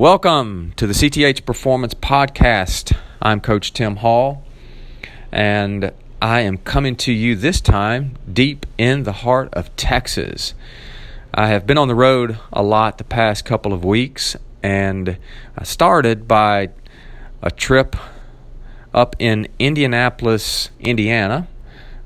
[0.00, 2.96] Welcome to the CTH Performance Podcast.
[3.20, 4.42] I'm Coach Tim Hall,
[5.30, 5.92] and
[6.22, 10.54] I am coming to you this time deep in the heart of Texas.
[11.34, 15.18] I have been on the road a lot the past couple of weeks, and
[15.58, 16.70] I started by
[17.42, 17.94] a trip
[18.94, 21.46] up in Indianapolis, Indiana,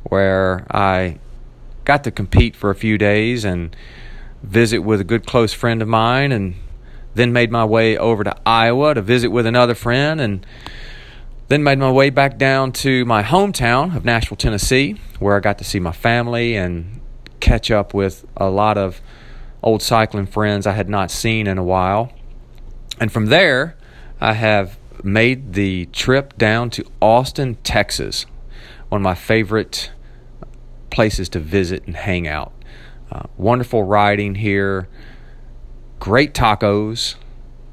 [0.02, 1.20] where I
[1.84, 3.76] got to compete for a few days and
[4.42, 6.56] visit with a good close friend of mine and
[7.14, 10.46] then made my way over to Iowa to visit with another friend, and
[11.48, 15.58] then made my way back down to my hometown of Nashville, Tennessee, where I got
[15.58, 17.00] to see my family and
[17.40, 19.00] catch up with a lot of
[19.62, 22.12] old cycling friends I had not seen in a while.
[23.00, 23.76] And from there,
[24.20, 28.26] I have made the trip down to Austin, Texas,
[28.88, 29.90] one of my favorite
[30.90, 32.52] places to visit and hang out.
[33.10, 34.88] Uh, wonderful riding here
[36.04, 37.14] great tacos,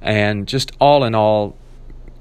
[0.02, 1.53] and just all in all,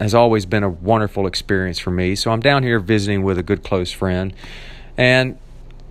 [0.01, 2.17] has always been a wonderful experience for me.
[2.17, 4.35] So I'm down here visiting with a good close friend.
[4.97, 5.39] And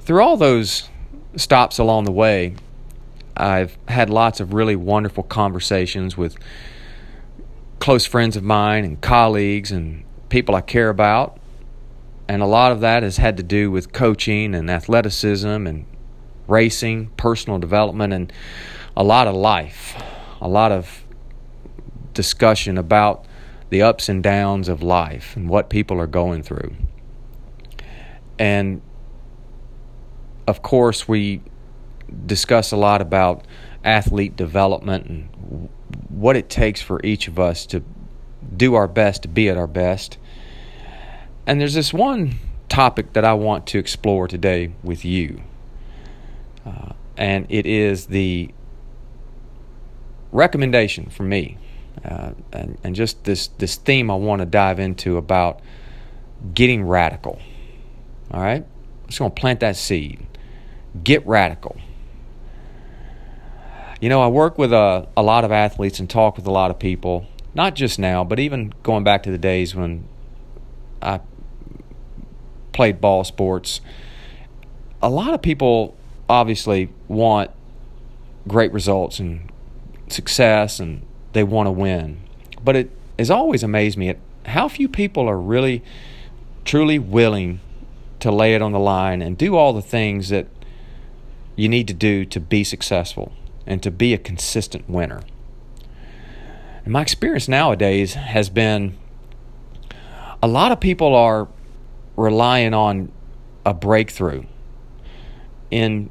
[0.01, 0.89] through all those
[1.37, 2.55] stops along the way,
[3.37, 6.35] I've had lots of really wonderful conversations with
[7.79, 11.39] close friends of mine and colleagues and people I care about.
[12.27, 15.85] And a lot of that has had to do with coaching and athleticism and
[16.45, 18.33] racing, personal development, and
[18.97, 19.95] a lot of life,
[20.41, 21.03] a lot of
[22.13, 23.25] discussion about
[23.69, 26.75] the ups and downs of life and what people are going through.
[28.37, 28.81] And
[30.47, 31.41] of course, we
[32.25, 33.45] discuss a lot about
[33.83, 35.69] athlete development and
[36.09, 37.83] what it takes for each of us to
[38.55, 40.17] do our best to be at our best.
[41.45, 42.35] And there's this one
[42.67, 45.41] topic that I want to explore today with you.
[46.65, 48.51] Uh, and it is the
[50.31, 51.57] recommendation from me,
[52.03, 55.59] uh, and, and just this, this theme I want to dive into about
[56.53, 57.39] getting radical.
[58.31, 58.63] All right?
[58.63, 60.25] I'm just going to plant that seed.
[61.03, 61.77] Get radical.
[63.99, 66.71] You know, I work with a, a lot of athletes and talk with a lot
[66.71, 70.07] of people, not just now, but even going back to the days when
[71.01, 71.19] I
[72.71, 73.81] played ball sports.
[75.01, 75.97] A lot of people
[76.29, 77.51] obviously want
[78.47, 79.51] great results and
[80.11, 82.19] success and they want to win.
[82.63, 85.83] But it has always amazed me at how few people are really,
[86.65, 87.59] truly willing
[88.19, 90.47] to lay it on the line and do all the things that
[91.55, 93.33] you need to do to be successful
[93.65, 95.21] and to be a consistent winner.
[96.83, 98.97] And my experience nowadays has been
[100.41, 101.47] a lot of people are
[102.15, 103.11] relying on
[103.65, 104.43] a breakthrough
[105.69, 106.09] in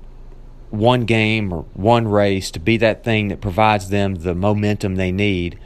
[0.70, 5.12] one game or one race to be that thing that provides them the momentum they
[5.12, 5.58] need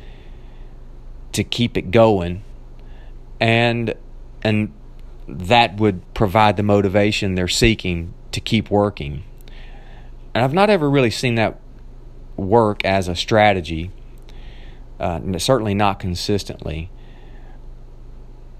[1.32, 2.42] to keep it going.
[3.41, 3.94] And
[4.42, 4.72] and
[5.28, 9.24] that would provide the motivation they're seeking to keep working.
[10.34, 11.60] And I've not ever really seen that
[12.36, 13.91] work as a strategy
[15.02, 16.88] uh, certainly not consistently.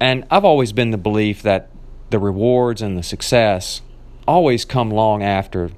[0.01, 1.71] And I've always been the belief that
[2.11, 3.81] the rewards and the success
[4.27, 5.71] always come long after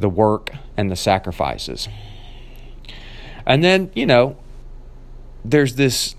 [0.00, 1.88] the work and the sacrifices.
[3.46, 4.36] And then, you know,
[5.44, 6.14] there's this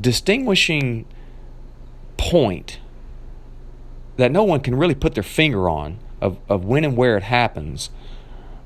[0.00, 1.06] distinguishing
[2.16, 2.80] point
[4.16, 7.22] that no one can really put their finger on of, of when and where it
[7.22, 7.90] happens,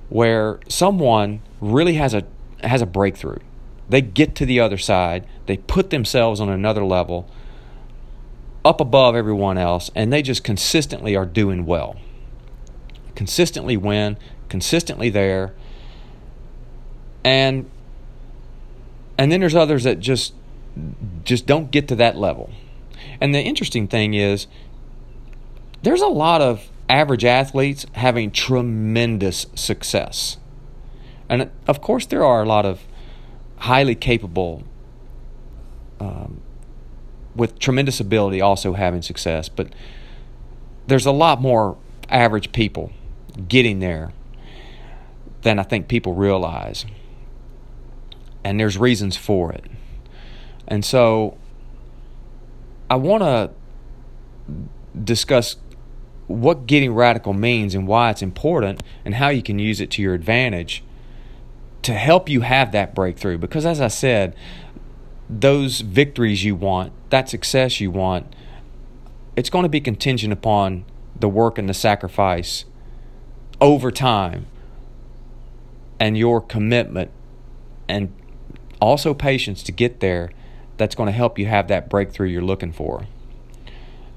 [0.08, 2.24] where someone really has a
[2.62, 3.38] has a breakthrough.
[3.88, 7.28] They get to the other side, they put themselves on another level,
[8.64, 11.96] up above everyone else, and they just consistently are doing well
[13.14, 14.16] consistently win,
[14.48, 15.54] consistently there.
[17.24, 17.70] And
[19.18, 20.34] and then there's others that just
[21.24, 22.50] just don't get to that level.
[23.20, 24.46] And the interesting thing is
[25.82, 30.38] there's a lot of average athletes having tremendous success.
[31.28, 32.82] And of course there are a lot of
[33.58, 34.64] highly capable
[36.00, 36.40] um,
[37.36, 39.68] with tremendous ability also having success, but
[40.86, 42.92] there's a lot more average people
[43.48, 44.12] getting there
[45.42, 46.86] than I think people realize.
[48.44, 49.64] And there's reasons for it.
[50.66, 51.38] And so
[52.90, 53.50] I want to
[55.04, 55.56] discuss
[56.26, 60.02] what getting radical means and why it's important and how you can use it to
[60.02, 60.82] your advantage
[61.82, 63.38] to help you have that breakthrough.
[63.38, 64.36] Because as I said,
[65.28, 68.34] those victories you want, that success you want,
[69.36, 70.84] it's going to be contingent upon
[71.18, 72.64] the work and the sacrifice
[73.62, 74.46] over time
[76.00, 77.12] and your commitment
[77.88, 78.12] and
[78.80, 80.30] also patience to get there
[80.76, 83.06] that's going to help you have that breakthrough you're looking for.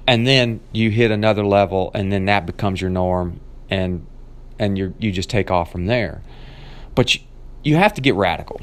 [0.07, 3.39] And then you hit another level and then that becomes your norm
[3.69, 4.05] and
[4.57, 6.23] and you you just take off from there.
[6.95, 7.21] But you,
[7.63, 8.61] you have to get radical.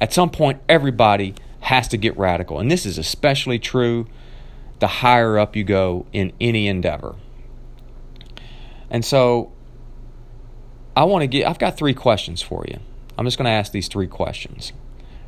[0.00, 2.60] At some point everybody has to get radical.
[2.60, 4.06] And this is especially true
[4.78, 7.16] the higher up you go in any endeavor.
[8.90, 9.52] And so
[10.96, 12.78] I want to get I've got 3 questions for you.
[13.16, 14.72] I'm just going to ask these 3 questions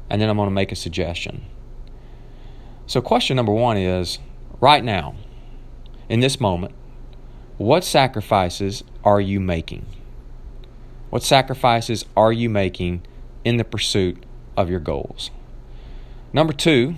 [0.08, 1.44] and then I'm going to make a suggestion.
[2.86, 4.18] So question number 1 is
[4.60, 5.14] right now
[6.08, 6.74] in this moment
[7.56, 9.84] what sacrifices are you making?
[11.10, 13.02] What sacrifices are you making
[13.44, 14.24] in the pursuit
[14.56, 15.30] of your goals?
[16.32, 16.94] Number two,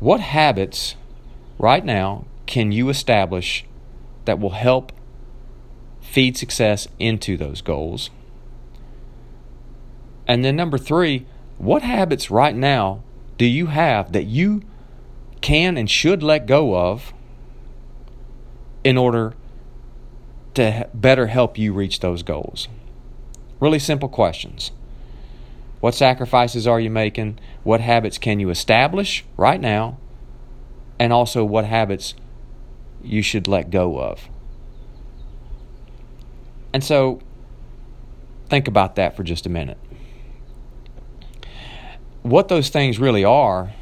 [0.00, 0.96] what habits
[1.58, 3.64] right now can you establish
[4.24, 4.92] that will help
[6.16, 8.08] feed success into those goals?
[10.26, 11.26] And then number three,
[11.58, 13.02] what habits right now
[13.36, 14.62] do you have that you
[15.42, 17.12] can and should let go of
[18.82, 19.34] in order
[20.54, 22.66] to better help you reach those goals?
[23.60, 24.70] Really simple questions.
[25.80, 27.38] What sacrifices are you making?
[27.62, 29.98] What habits can you establish right now?
[30.98, 32.14] And also, what habits
[33.04, 34.30] you should let go of?
[36.76, 37.20] And so,
[38.50, 39.78] think about that for just a minute.
[42.20, 43.72] What those things really are,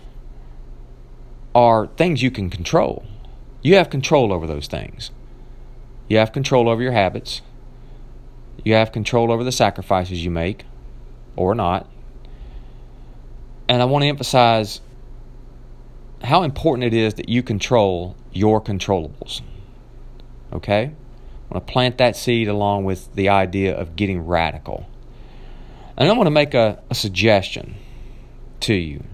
[1.56, 3.04] are things you can control.
[3.62, 5.10] You have control over those things.
[6.06, 7.42] You have control over your habits.
[8.64, 10.64] You have control over the sacrifices you make
[11.34, 11.90] or not.
[13.68, 14.80] And I want to emphasize
[16.22, 19.40] how important it is that you control your controllables.
[20.52, 20.92] Okay?
[21.54, 24.88] Want to plant that seed along with the idea of getting radical.
[25.96, 27.76] And I want to make a, a suggestion
[28.58, 29.04] to you.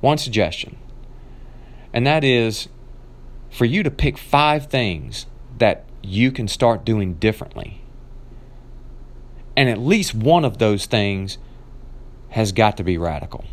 [0.00, 0.78] One suggestion.
[1.92, 2.70] And that is
[3.50, 5.26] for you to pick five things
[5.58, 7.82] that you can start doing differently.
[9.54, 11.36] And at least one of those things
[12.30, 13.44] has got to be radical.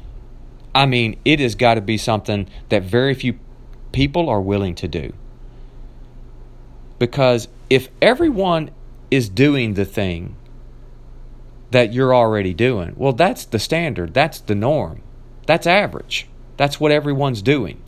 [0.73, 3.39] I mean, it has got to be something that very few
[3.91, 5.11] people are willing to do.
[6.97, 8.71] Because if everyone
[9.09, 10.35] is doing the thing
[11.71, 15.01] that you're already doing, well, that's the standard, that's the norm,
[15.45, 17.81] that's average, that's what everyone's doing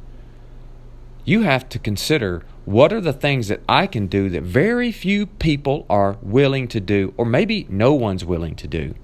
[1.29, 5.27] you have to consider what are the things that I can do that very few
[5.27, 8.95] people are willing to do, or maybe no one's willing to do.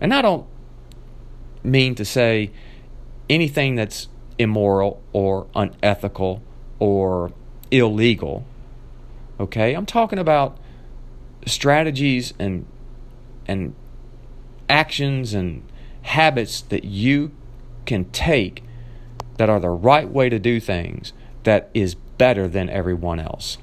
[0.00, 0.46] And I don't
[1.64, 2.52] mean to say
[3.28, 4.06] anything that's
[4.38, 6.44] immoral or unethical
[6.78, 7.32] or
[7.72, 8.44] illegal.
[9.40, 9.74] Okay?
[9.74, 10.58] I'm talking about
[11.46, 12.66] strategies and
[13.46, 13.74] and
[14.68, 15.62] actions and
[16.02, 17.32] habits that you
[17.84, 18.62] can take
[19.36, 21.12] that are the right way to do things
[21.42, 23.58] that is better than everyone else.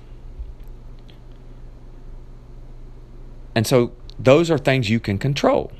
[3.56, 5.72] And so those are things you can control.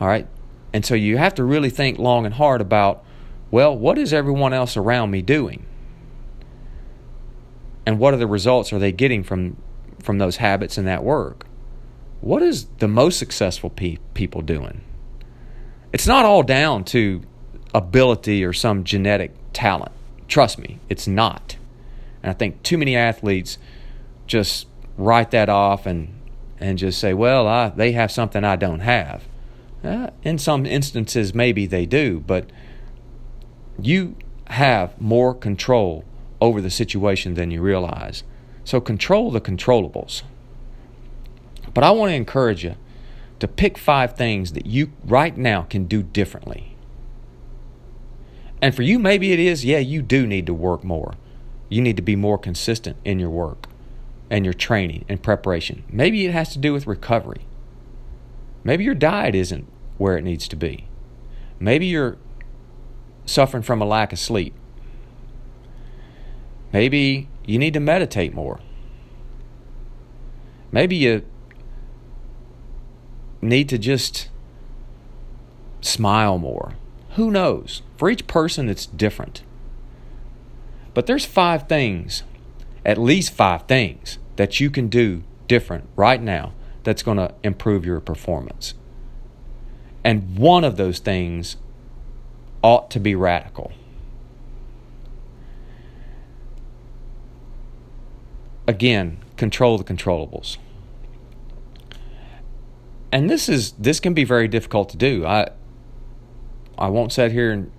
[0.00, 0.26] All right?
[0.72, 3.04] And so you have to really think long and hard about
[3.50, 5.66] well, what is everyone else around me doing?
[7.86, 9.56] And what are the results are they getting from
[10.00, 11.46] from those habits and that work?
[12.20, 14.82] What is the most successful pe- people doing?
[15.92, 17.22] It's not all down to
[17.74, 19.92] ability or some genetic talent.
[20.28, 21.56] Trust me, it's not.
[22.22, 23.58] And I think too many athletes
[24.26, 26.14] just write that off and
[26.58, 29.24] and just say, "Well, I, they have something I don't have."
[29.82, 32.50] Uh, in some instances, maybe they do, but
[33.80, 34.14] you
[34.48, 36.04] have more control
[36.40, 38.22] over the situation than you realize.
[38.64, 40.22] So control the controllables.
[41.74, 42.76] But I want to encourage you
[43.38, 46.76] to pick five things that you right now can do differently.
[48.62, 51.14] And for you, maybe it is, yeah, you do need to work more.
[51.68, 53.66] You need to be more consistent in your work
[54.28, 55.84] and your training and preparation.
[55.90, 57.46] Maybe it has to do with recovery.
[58.62, 59.66] Maybe your diet isn't
[59.96, 60.86] where it needs to be.
[61.58, 62.18] Maybe you're
[63.24, 64.54] suffering from a lack of sleep.
[66.72, 68.60] Maybe you need to meditate more.
[70.72, 71.24] Maybe you
[73.42, 74.28] need to just
[75.80, 76.74] smile more.
[77.16, 77.82] Who knows?
[77.96, 79.42] For each person, it's different.
[80.94, 82.22] But there's five things,
[82.84, 86.52] at least five things, that you can do different right now
[86.84, 88.74] that's going to improve your performance.
[90.04, 91.56] And one of those things
[92.62, 93.72] ought to be radical.
[98.70, 100.56] Again, control the controllables.
[103.12, 105.26] and this is this can be very difficult to do.
[105.26, 105.48] I
[106.78, 107.70] I won't sit here and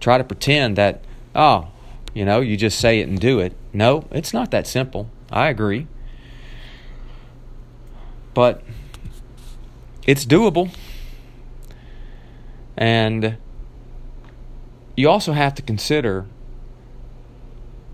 [0.00, 1.02] try to pretend that
[1.34, 1.68] oh,
[2.14, 3.52] you know, you just say it and do it.
[3.72, 5.08] No, it's not that simple.
[5.30, 5.86] I agree.
[8.34, 8.62] But
[10.06, 10.74] it's doable.
[12.76, 13.36] And
[14.96, 16.26] you also have to consider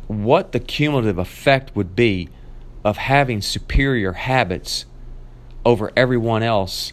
[0.08, 2.28] what the cumulative effect would be
[2.84, 4.86] of having superior habits
[5.64, 6.92] over everyone else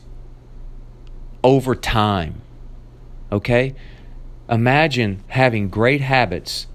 [1.43, 2.41] over time.
[3.31, 3.73] Okay?
[4.49, 6.67] Imagine having great habits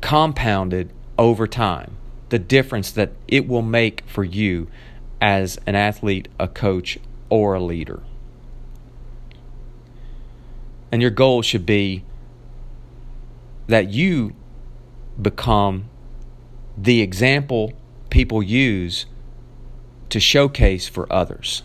[0.00, 1.96] compounded over time.
[2.30, 4.68] The difference that it will make for you
[5.20, 8.02] as an athlete, a coach, or a leader.
[10.90, 12.04] And your goal should be
[13.66, 14.34] that you
[15.20, 15.88] become
[16.76, 17.72] the example
[18.10, 19.06] people use
[20.10, 21.62] to showcase for others.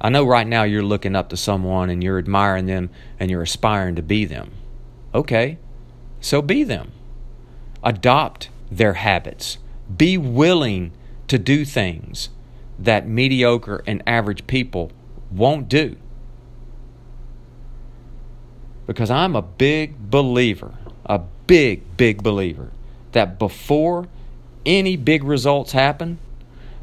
[0.00, 3.42] I know right now you're looking up to someone and you're admiring them and you're
[3.42, 4.52] aspiring to be them.
[5.14, 5.58] Okay,
[6.20, 6.92] so be them.
[7.82, 9.58] Adopt their habits.
[9.96, 10.92] Be willing
[11.28, 12.28] to do things
[12.78, 14.92] that mediocre and average people
[15.30, 15.96] won't do.
[18.86, 20.74] Because I'm a big believer,
[21.46, 22.70] big, big believer,
[23.12, 24.08] that before
[24.66, 26.18] any big results happen,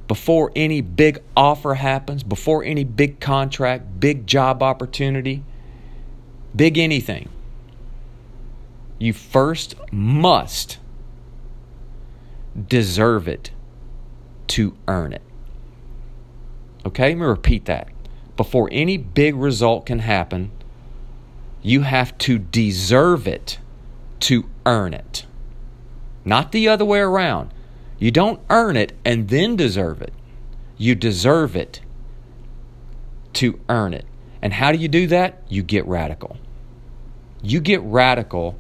[0.08, 5.44] before any big offer happens, before any big contract, big job opportunity,
[6.56, 7.30] big anything,
[9.00, 10.78] you first must
[12.68, 13.52] deserve it
[14.48, 15.22] to earn it.
[16.86, 17.88] Okay, let me repeat that.
[18.36, 20.52] Before any big result can happen,
[21.62, 23.60] you have to deserve it
[24.22, 25.26] to earn it.
[26.24, 27.52] Not the other way around.
[27.98, 30.14] You don't earn it and then deserve it.
[30.78, 31.82] You deserve it
[33.34, 34.06] to earn it.
[34.42, 35.44] And how do you do that?
[35.48, 36.38] You get radical.
[37.44, 38.60] You get radical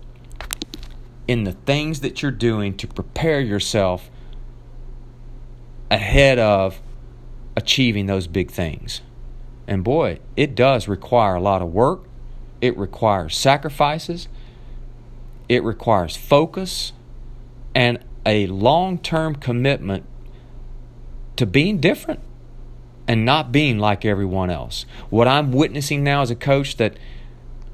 [1.27, 4.10] in the things that you're doing to prepare yourself
[5.89, 6.81] ahead of
[7.55, 9.01] achieving those big things.
[9.67, 12.03] And boy, it does require a lot of work.
[12.60, 14.27] It requires sacrifices.
[15.51, 16.93] It requires focus
[17.75, 20.05] and a long term commitment
[21.36, 22.22] to being different
[23.05, 24.86] and not being like everyone else.
[25.10, 26.96] What I'm witnessing now as a coach that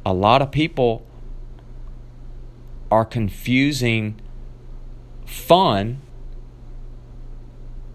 [0.03, 1.05] a lot of people
[2.89, 4.19] are confusing
[5.27, 6.01] fun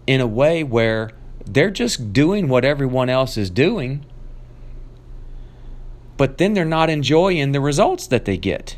[0.07, 1.11] in a way where
[1.45, 4.05] they're just doing what everyone else is doing,
[6.15, 8.77] but then they're not enjoying the results that they get.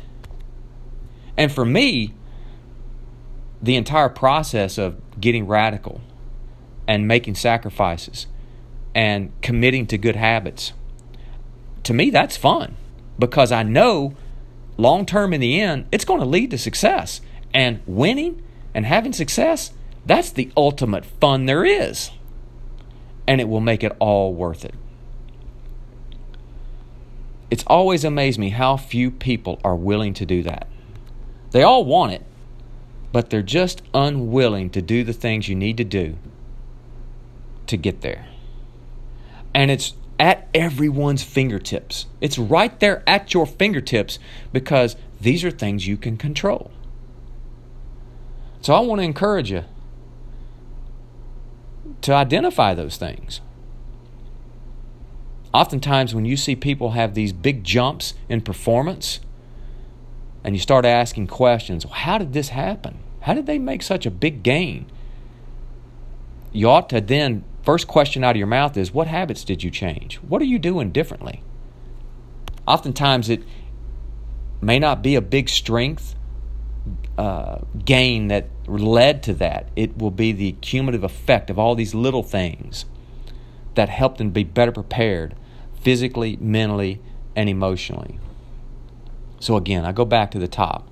[1.36, 2.14] And for me,
[3.62, 6.00] the entire process of getting radical
[6.86, 8.26] and making sacrifices
[8.94, 10.72] and committing to good habits,
[11.82, 12.76] to me, that's fun
[13.18, 14.14] because I know
[14.76, 17.20] long term in the end, it's going to lead to success.
[17.54, 18.42] And winning
[18.74, 19.72] and having success,
[20.04, 22.10] that's the ultimate fun there is.
[23.26, 24.74] And it will make it all worth it.
[27.50, 30.66] It's always amazed me how few people are willing to do that.
[31.50, 32.22] They all want it,
[33.12, 36.16] but they're just unwilling to do the things you need to do
[37.66, 38.26] to get there.
[39.54, 42.06] And it's at everyone's fingertips.
[42.20, 44.18] It's right there at your fingertips
[44.52, 46.70] because these are things you can control.
[48.60, 49.64] So I want to encourage you
[52.02, 53.40] to identify those things.
[55.54, 59.20] Oftentimes, when you see people have these big jumps in performance,
[60.46, 63.00] and you start asking questions, well, how did this happen?
[63.22, 64.86] How did they make such a big gain?
[66.52, 69.72] You ought to then, first question out of your mouth is, what habits did you
[69.72, 70.18] change?
[70.18, 71.42] What are you doing differently?
[72.64, 73.42] Oftentimes, it
[74.60, 76.14] may not be a big strength
[77.18, 79.68] uh, gain that led to that.
[79.74, 82.84] It will be the cumulative effect of all these little things
[83.74, 85.34] that helped them be better prepared
[85.80, 87.00] physically, mentally,
[87.34, 88.20] and emotionally.
[89.40, 90.88] So again, I go back to the top.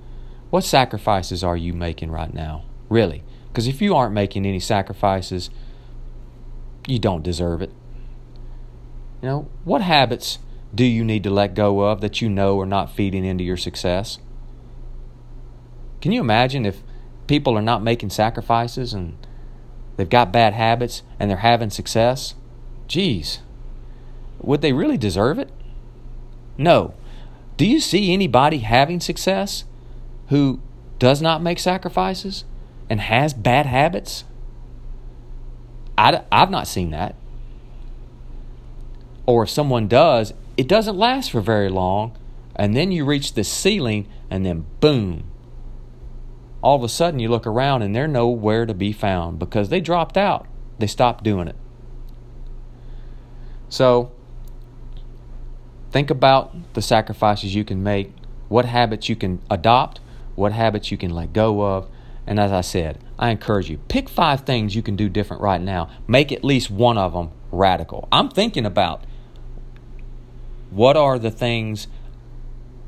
[0.51, 2.65] What sacrifices are you making right now?
[2.89, 3.23] Really?
[3.49, 5.51] Because if you aren't making any sacrifices,
[6.87, 7.71] you don't deserve it.
[9.23, 10.39] You know, what habits
[10.75, 13.57] do you need to let go of that you know are not feeding into your
[13.57, 14.19] success?
[16.01, 16.83] Can you imagine if
[17.27, 19.17] people are not making sacrifices and
[19.97, 22.35] they've got bad habits and they're having success?
[22.87, 23.41] Geez,
[24.41, 25.51] would they really deserve it?
[26.59, 26.95] No.
[27.57, 29.65] Do you see anybody having success
[30.29, 30.61] who
[30.99, 32.45] does not make sacrifices
[32.91, 34.25] and has bad habits?
[35.97, 37.15] I, I've not seen that.
[39.27, 42.17] Or if someone does, it doesn't last for very long.
[42.57, 45.25] And then you reach the ceiling, and then boom.
[46.63, 49.81] All of a sudden, you look around and they're nowhere to be found because they
[49.81, 50.47] dropped out.
[50.79, 51.57] They stopped doing it.
[53.69, 54.13] So,
[55.95, 58.13] think about the sacrifices you can make,
[58.49, 60.01] what habits you can adopt,
[60.35, 61.89] what habits you can let go of.
[62.27, 65.61] And as I said, I encourage you pick five things you can do different right
[65.61, 65.89] now.
[66.09, 68.09] Make at least one of them radical.
[68.11, 69.05] I'm thinking about
[70.71, 71.87] what are the things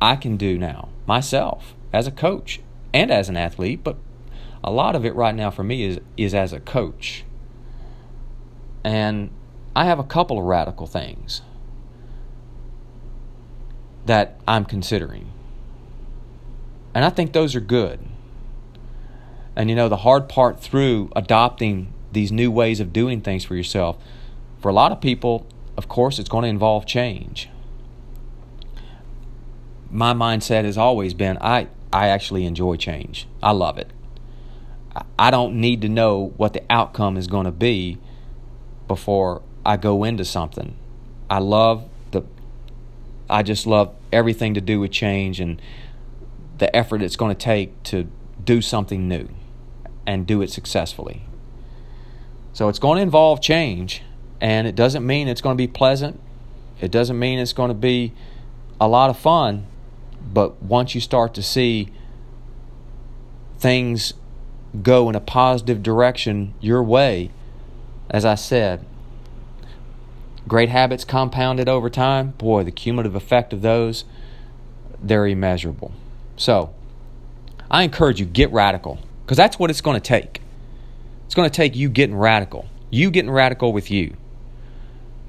[0.02, 2.58] I can do now myself as a coach
[2.92, 3.98] and as an athlete, but
[4.64, 7.24] a lot of it right now for me is is as a coach.
[8.82, 9.30] And
[9.76, 11.42] I have a couple of radical things
[14.06, 15.30] that I'm considering.
[16.94, 18.00] And I think those are good.
[19.54, 23.54] And you know, the hard part through adopting these new ways of doing things for
[23.54, 23.98] yourself,
[24.60, 25.46] for a lot of people,
[25.76, 27.48] of course, it's going to involve change.
[29.90, 33.26] My mindset has always been I, I actually enjoy change.
[33.42, 33.92] I love it.
[35.18, 37.98] I don't need to know what the outcome is going to be
[38.88, 40.76] before I go into something.
[41.28, 41.88] I love
[43.28, 45.60] I just love everything to do with change and
[46.58, 48.08] the effort it's going to take to
[48.42, 49.28] do something new
[50.06, 51.22] and do it successfully.
[52.52, 54.02] So it's going to involve change,
[54.40, 56.18] and it doesn't mean it's going to be pleasant.
[56.80, 58.14] It doesn't mean it's going to be
[58.80, 59.66] a lot of fun,
[60.32, 61.90] but once you start to see
[63.58, 64.14] things
[64.82, 67.30] go in a positive direction your way,
[68.08, 68.84] as I said,
[70.48, 74.04] great habits compounded over time, boy, the cumulative effect of those,
[75.02, 75.92] they're immeasurable.
[76.36, 76.74] So,
[77.70, 80.40] I encourage you, get radical, because that's what it's going to take.
[81.24, 84.16] It's going to take you getting radical, you getting radical with you.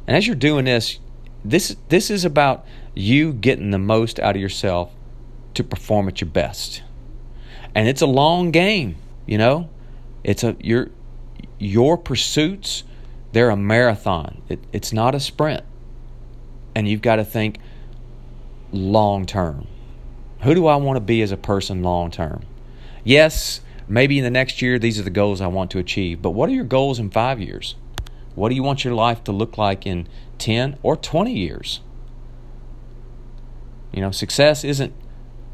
[0.05, 0.99] And as you're doing this,
[1.43, 4.91] this this is about you getting the most out of yourself
[5.53, 6.83] to perform at your best.
[7.73, 9.69] And it's a long game, you know?
[10.23, 10.89] It's a your
[11.57, 12.83] your pursuits,
[13.37, 14.41] they're a marathon.
[14.49, 15.63] It, it's not a sprint.
[16.73, 17.59] And you've got to think
[18.71, 19.67] long term.
[20.41, 22.41] Who do I want to be as a person long term?
[23.03, 26.31] Yes, maybe in the next year, these are the goals I want to achieve, but
[26.31, 27.75] what are your goals in five years?
[28.33, 30.07] What do you want your life to look like in
[30.39, 31.81] 10 or 20 years?
[33.93, 34.95] You know, success isn't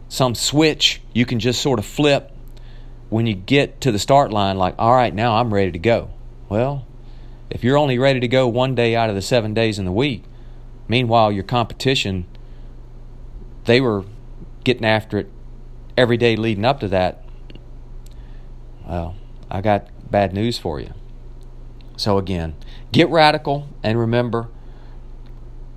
[0.07, 2.31] some switch you can just sort of flip
[3.09, 6.11] when you get to the start line, like, all right, now I'm ready to go.
[6.47, 6.85] Well,
[7.53, 9.91] if you're only ready to go one day out of the seven days in the
[9.91, 10.23] week,
[10.87, 12.25] meanwhile, your competition,
[13.65, 14.03] they were
[14.63, 15.29] getting after it
[15.95, 17.23] every day leading up to that,
[18.87, 19.15] well,
[19.51, 20.93] I got bad news for you.
[21.95, 22.55] So, again,
[22.91, 24.49] get radical and remember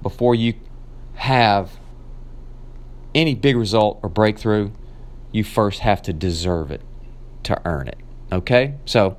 [0.00, 0.54] before you
[1.16, 1.78] have
[3.14, 4.70] any big result or breakthrough,
[5.30, 6.80] you first have to deserve it
[7.42, 7.98] to earn it.
[8.32, 8.76] Okay?
[8.86, 9.18] So,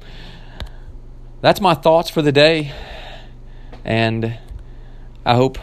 [1.47, 2.73] that's my thoughts for the day.
[3.85, 4.37] And
[5.25, 5.57] I hope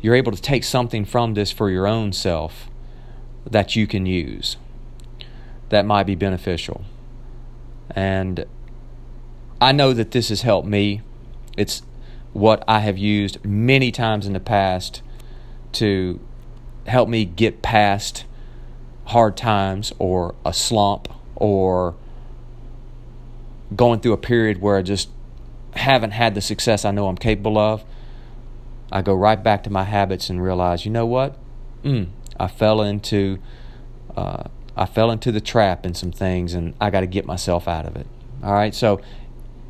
[0.00, 2.70] you're able to take something from this for your own self
[3.44, 4.56] that you can use
[5.68, 6.86] that might be beneficial.
[7.90, 8.46] And
[9.60, 11.02] I know that this has helped me.
[11.58, 11.82] It's
[12.32, 15.02] what I have used many times in the past
[15.72, 16.18] to
[16.86, 18.24] help me get past
[19.04, 21.94] hard times or a slump or
[23.74, 25.10] going through a period where I just
[25.74, 27.84] haven't had the success I know I'm capable of.
[28.92, 31.36] I go right back to my habits and realize, you know what?
[31.82, 33.38] Mm, I fell into
[34.16, 34.44] uh,
[34.76, 37.86] I fell into the trap in some things, and I got to get myself out
[37.86, 38.06] of it.
[38.42, 39.00] All right, so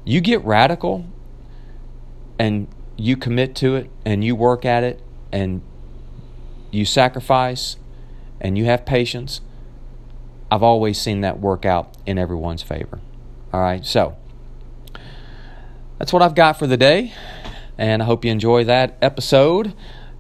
[0.04, 1.06] you get radical,
[2.38, 5.62] and you commit to it, and you work at it, and
[6.72, 7.76] you sacrifice,
[8.40, 9.40] and you have patience.
[10.50, 13.00] I've always seen that work out in everyone's favor.
[13.52, 14.16] All right, so
[15.98, 17.12] that's what I've got for the day.
[17.78, 19.74] And I hope you enjoy that episode.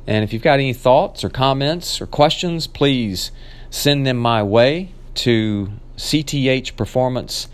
[0.06, 3.32] And if you've got any thoughts or comments or questions, please
[3.70, 7.48] send them my way to cthperformance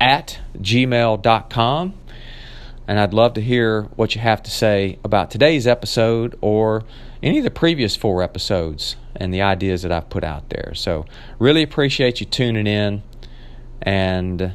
[0.00, 1.94] at gmail.com.
[2.86, 6.84] And I'd love to hear what you have to say about today's episode or
[7.22, 10.72] any of the previous four episodes and the ideas that I've put out there.
[10.74, 11.04] So,
[11.38, 13.02] really appreciate you tuning in
[13.82, 14.54] and